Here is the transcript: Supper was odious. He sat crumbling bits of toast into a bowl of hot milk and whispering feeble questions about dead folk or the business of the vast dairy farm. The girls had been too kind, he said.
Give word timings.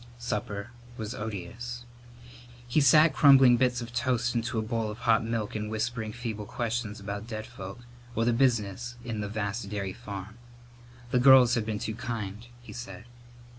Supper 0.17 0.71
was 0.97 1.13
odious. 1.13 1.85
He 2.67 2.81
sat 2.81 3.13
crumbling 3.13 3.55
bits 3.57 3.81
of 3.81 3.93
toast 3.93 4.33
into 4.33 4.57
a 4.57 4.63
bowl 4.63 4.89
of 4.89 4.97
hot 4.97 5.23
milk 5.23 5.53
and 5.55 5.69
whispering 5.69 6.11
feeble 6.11 6.47
questions 6.47 6.99
about 6.99 7.27
dead 7.27 7.45
folk 7.45 7.81
or 8.15 8.25
the 8.25 8.33
business 8.33 8.95
of 9.05 9.19
the 9.21 9.29
vast 9.29 9.69
dairy 9.69 9.93
farm. 9.93 10.39
The 11.11 11.19
girls 11.19 11.53
had 11.53 11.67
been 11.67 11.77
too 11.77 11.93
kind, 11.93 12.47
he 12.63 12.73
said. 12.73 13.05